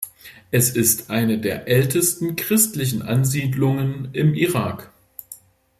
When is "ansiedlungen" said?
3.03-4.09